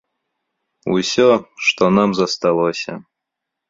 Усё, 0.95 1.27
што 1.69 1.93
нам 2.01 2.09
засталося. 2.25 2.91